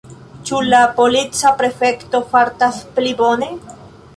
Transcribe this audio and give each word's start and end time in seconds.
Ĉu 0.49 0.61
la 0.69 0.79
polica 0.99 1.51
prefekto 1.59 2.23
fartas 2.33 2.81
pli 2.97 3.15
bone? 3.21 3.53